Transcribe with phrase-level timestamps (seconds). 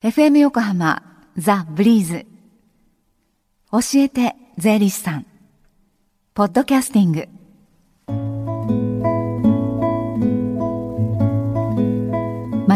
[0.00, 1.02] FM 横浜
[1.36, 2.24] ザ・ブリーズ。
[3.72, 5.26] 教えて税理士さん。
[6.34, 7.28] ポッドキャスティング。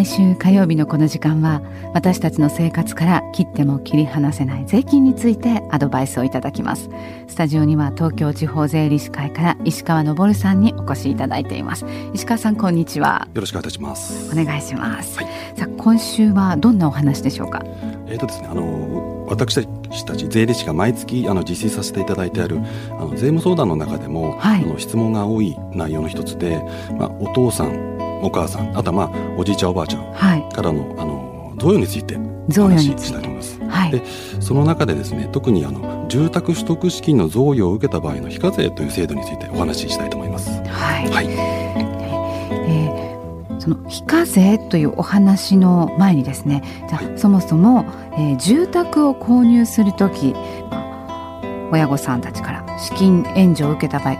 [0.00, 1.60] 毎週火曜日のこの時間は
[1.92, 6.88] 私たちの生活から切っても切り離せない税金についてアドバイスをいただきます。
[7.28, 11.84] スタジオには東京地方税理士会から石川昇さんにお越しいただいています。
[12.14, 13.28] 石川さんこんにちは。
[13.34, 14.32] よろしくお願いします。
[14.32, 17.62] お願いします、はい、さあ今週はどんなお話でしょうか？
[18.06, 19.66] えっ、ー、とですねあの私
[20.06, 22.58] たち税理士が毎月あの実施させていただいてある
[22.92, 26.58] あの税務相談の中でも、はい、あの質問が多い内容の一つで、
[26.98, 30.02] まあ、お父さんお母さんあとはまあおじいちゃんおばあちゃん
[30.50, 33.60] からの,、あの贈与についてお話ししたいと思います。
[33.68, 34.02] はい、で
[34.40, 40.50] その中でですね特にあの住宅取得資金の贈与を受けた場合の非課税という制度についてお話ししたいと思います。
[40.50, 50.34] はい、はいえー、その非課税というお話の前にですねじゃあ、はい、そもそも、えー、住宅を購入する時、
[50.70, 54.16] まあ、親御さんたちから資金援助を受けた場合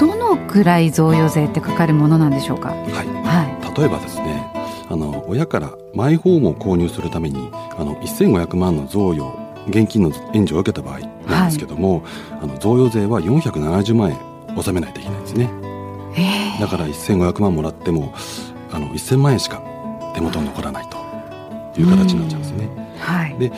[0.00, 2.70] どのくらい贈与税ってかかるものなんでしょうか？
[2.70, 3.13] はい。
[3.74, 4.52] はい、例えばですね、
[4.88, 12.02] あの親からマイホームを購入するためにあの1500万の贈与現金の援助を受けた場合なんですけども、はい、
[12.42, 14.18] あの贈与税は470万円
[14.56, 15.50] 納めないといけないんですね。
[16.16, 18.14] えー、だから1500万もらっても
[18.70, 19.62] あの1000万円しか
[20.14, 22.68] 手元に残らないという形になっちゃうんですね。
[22.98, 23.52] はい、で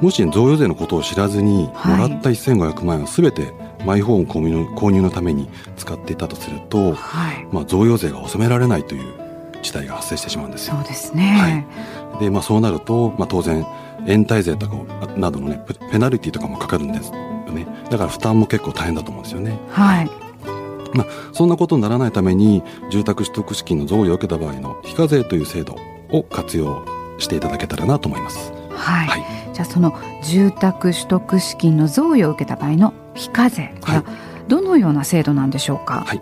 [0.00, 3.52] もし贈与税のことを知らずにもらった1500万円をすべて
[3.84, 9.21] マイホーム購入購入のために使っていたとすると、はい、まあ、贈与税が納められないという
[9.62, 11.66] 事態が発生してしまうんですそうですね、
[12.12, 13.64] はい、でまあ、そうなると、まあ、当然
[14.06, 14.76] 延滞税とか
[15.16, 15.64] などのね。
[15.90, 17.14] ペナルティとかもかかるんですよ
[17.52, 17.66] ね。
[17.90, 19.58] だから負担も結構大変だと思うんですよね。
[19.70, 20.10] はい。
[20.94, 25.76] まあ、そんなことにならないために住宅取得資金の贈与を受けた場合の非課税という制度
[26.10, 26.84] を活用
[27.18, 28.52] していただけたらなと思います。
[28.74, 29.24] はい、はい、
[29.54, 33.74] じゃあその住宅取得資金の贈与を受けた場合の非課税。
[33.82, 34.04] は
[34.48, 36.20] どのような制度なんでしょうか、はい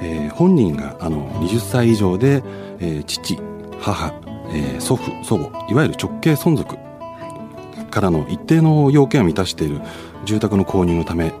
[0.00, 2.42] えー、本人があの20歳以上で、
[2.78, 3.38] えー、父
[3.80, 4.14] 母、
[4.52, 6.76] えー、祖父祖母いわゆる直系存続
[7.90, 9.80] からの一定の要件を満たしている
[10.24, 11.32] 住宅の購入のため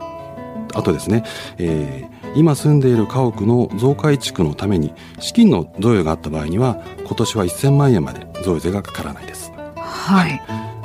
[0.74, 1.24] あとですね、
[1.58, 9.52] えー、今住んでいる家屋の増改築のために資金の贈与があった場合には今年は1000万円まで贈与税がかからないです。
[9.76, 10.40] はい、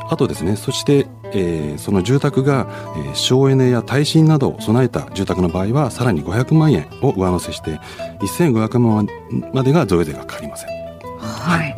[0.10, 1.08] あとですねそして、
[1.38, 7.80] えー、その住宅が、えー、省エネや耐震などを備えた住宅の場合はさらに500万円を上乗せして
[8.20, 9.08] 1500万
[9.54, 10.70] までが贈与税がかかりません。
[11.20, 11.76] はい、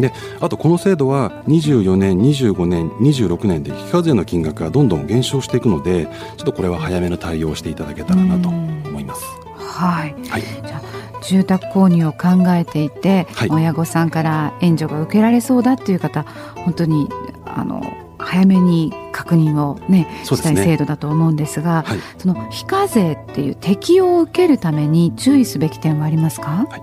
[0.00, 9.22] であとこの制度は24年25年26年で非課税の金額がどんどん減少していくのでちょっとこれは早めの対応をしていただけたらなと思います。
[9.56, 10.82] はい、はい、じゃ
[11.22, 16.24] 住宅購入を考えていて、はい、親御さんから援助が受けられそうだっていう方
[16.56, 17.08] 本当に
[17.46, 17.82] あの
[18.22, 20.24] 早めに確認をね、ね。
[20.24, 26.82] したい制度だと思うんですが、はい、その非課税っていう適用を受けるために注意すべき点はありますか、はい、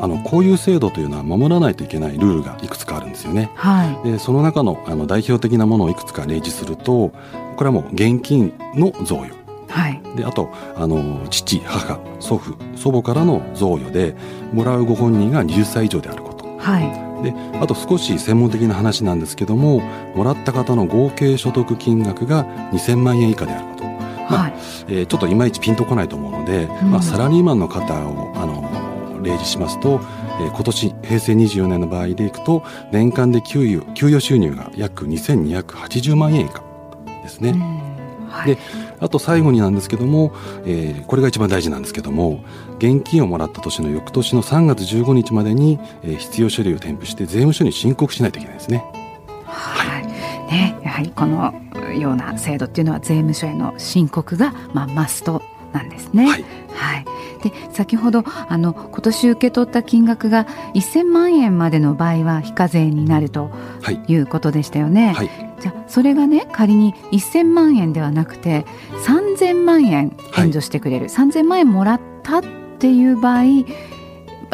[0.00, 3.50] あのこういう制度というのは守らないといけないルールがいくつかあるんですよね。
[3.54, 7.12] はい、でその中のあの代表的なものをいくつか例示すると
[7.56, 9.38] これはもう現金の贈与。
[9.68, 14.16] はい、であとあの父母祖父祖母からの贈与で
[14.52, 16.27] もらうご本人が20歳以上であること、
[16.58, 19.80] はい、であと少し専門的な話なんですけども
[20.14, 23.90] もらった方の合計所得金額が2000万円以下であること、ま
[24.30, 24.54] あ、はい、
[24.88, 30.00] えー、ちょっといまいちピンとこないと思うので、うん、まあ、サラリーマンの方をあの例示しますと、
[30.40, 36.62] えー、今年平成24年の場合でいくと年間で給与給与収入が約2280万円以下
[37.22, 37.50] ですね。
[37.50, 37.88] うん。
[38.28, 38.58] はい、で
[39.00, 40.32] あと最後になんですけども、
[40.64, 42.44] えー、これが一番大事なんですけども
[42.78, 48.84] 現金をもらった年の翌年の3月15日までに、えー、必要書類を添付して税務署に申告しないといけないですね。
[49.44, 50.06] はい、
[50.52, 51.54] ね、やはりこの
[51.94, 55.42] ような制度っていうのは税務署への申告が、まあ、マスト
[55.72, 56.26] なんですね。
[56.26, 57.04] はい、はい、
[57.42, 63.50] で先ほどあの今年受け取った金額が1000万円までの場合は非課税になると
[64.08, 64.14] い。
[64.18, 65.12] うことでしたよね。
[65.12, 65.30] はい、
[65.60, 68.64] じゃそれがね仮に1000万円ではなくて
[69.06, 72.42] 3000万円援助してくれる、はい、3000万円もらったっ
[72.78, 73.42] ていう場合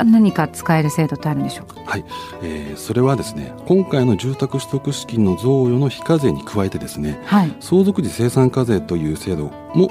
[0.02, 1.80] 何か使える制度ってあるんでしょうか？
[1.86, 2.04] はい、
[2.42, 9.88] えー、それはですね、今回の住宅取得資金の贈与の非課税に加えてですね、はい、相続時生産課税という制度も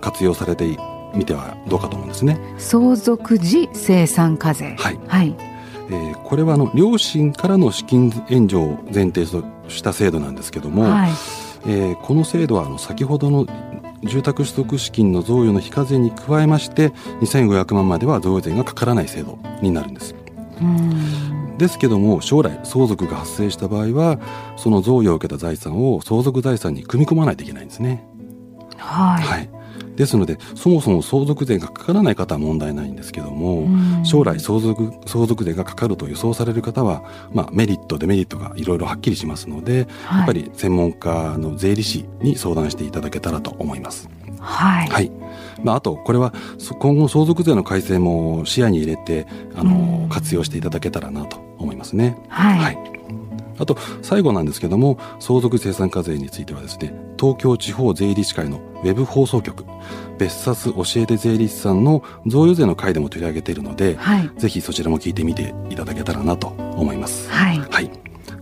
[0.00, 0.76] 活用されて
[1.14, 2.38] みてはどうかと思うんですね。
[2.58, 4.76] 相続時生産課税。
[4.78, 5.00] はい。
[5.06, 5.34] はい。
[5.88, 11.10] えー、これはあの両親からの資金援助を前提とした制度なんですけども、はい、
[11.64, 13.46] えー、この制度はあの先ほどの
[14.06, 20.14] 住宅取得資金の贈与の非課税に加えまして2500万までは贈与税がかからない制度になるんです。
[21.58, 24.18] ですけども将来相続が発生した場合は
[24.56, 28.06] その贈与を受けた財産を相続財産に組み込まないといけないんですね。
[28.76, 29.55] はい、はい
[29.96, 33.66] ですのでそもそも相続税がかからない方は問題ないんですけども
[34.04, 44.08] 将来相続相続税がかかると予想される方は、まあ、メリットデメリットがいろいろはっきりしますので、はい、やっぱり専門家の税理士に相談していただけたらと思います。
[44.38, 45.10] はい、はい。
[45.64, 46.34] まあ、あとこれは
[46.78, 52.16] 今後相続税の改正も視野に入れてあの活用していただけたらなと思いますね。
[52.28, 52.96] はい、はい
[53.58, 59.64] あと最後なんですけども相続生産課税についてはですね東京地方税理士会のウェブ放送局
[60.18, 67.30] 別冊教えて税理士さんの贈与税の回でも取り上げているので、はい、ぜひそちらも聞いてみていただけたらなと思います。
[67.30, 67.90] はい、はい、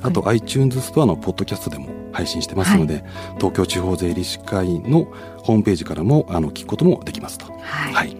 [0.02, 3.04] あと、はい、iTunes ストアのポッドキャストでも配信してますので、はい、
[3.36, 5.06] 東京地方税理士会の
[5.38, 7.46] ホームページからもあの聞くこともできますと。
[7.60, 8.16] はい、はい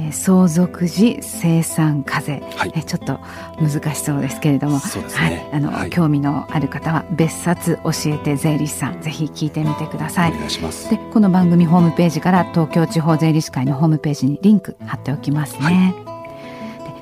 [0.00, 3.18] えー、相続時生産課税、はい、えちょっと
[3.60, 4.80] 難しそうですけれども、ね、
[5.12, 10.32] はい、あの、はい、興味のある方は別冊教えて税理士さんぜひ聞いてみてください。
[10.32, 10.88] お願いします。
[10.88, 15.94] でこの番組ホームページから東京地方税理士会のホームページにリンク貼っておきますね。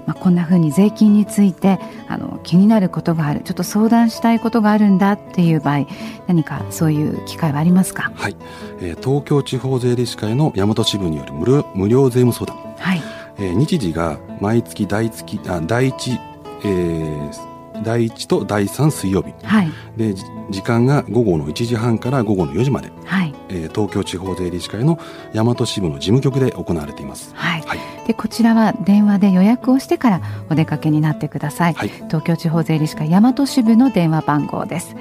[0.07, 5.87] まあ、こんなふうに税金についてあの気になることがあるちょっと相談したいことがあるんだっていう場合
[6.29, 8.13] 何かそういう機会はありますか？
[8.15, 8.37] はい、
[8.81, 13.03] えー、東京地方税理士会の大和支部による無料無料税務相談はい。
[13.39, 16.19] えー、日時が毎月第月あ第一、
[16.65, 20.15] えー、第一と第三水曜日、はい、で
[20.51, 23.35] 時間が午後の1時半から午後の4時まで、はい。
[23.49, 24.99] えー、東京地方税理士会の
[25.33, 27.63] 大和支部の事務局で行われています、はい。
[27.63, 30.21] はい、でこちらは電話で予約をしてから
[30.51, 34.97] お出かけになってください、はい、東京地方税理士会大和支部の電話番号です。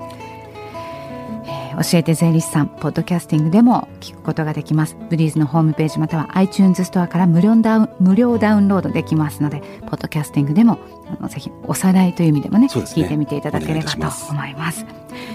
[1.44, 4.96] えー、教えて税理士さんポッドキャスティングでも聞くことができます。
[5.10, 10.78] ブリーズのホームページまたは iTunes ストアから無料ダウン無料ダウンロードできますのでポッドキャスティングでも
[11.18, 13.98] あのぜひおさらいという意味でもね、ね、聞いてみていただければと
[14.30, 14.86] 思います。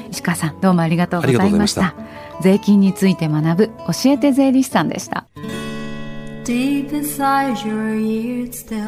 [0.09, 1.93] 石川さんどうもありがとうございました。
[2.41, 5.27] 税金について学ぶ教えて税理士さんでした。
[6.45, 8.87] Deep inside your ears still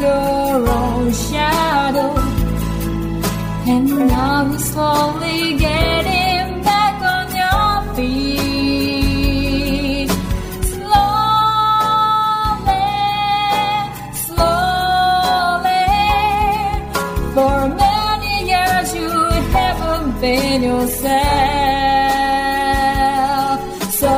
[0.00, 2.14] Your own shadow.
[3.66, 8.14] And now you're slowly getting back on your feet.
[10.74, 11.34] Slowly,
[14.26, 15.86] slowly.
[17.34, 19.10] For many years you
[19.56, 21.14] haven't been yourself.
[24.02, 24.14] So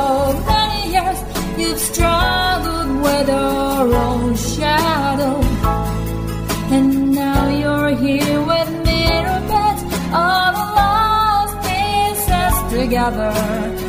[0.51, 1.19] many years
[1.57, 4.56] you've struggled with your own shadow.
[13.09, 13.86] another.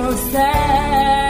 [0.00, 1.29] yourself.